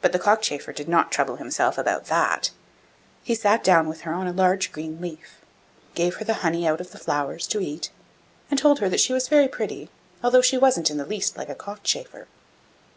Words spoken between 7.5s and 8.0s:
eat,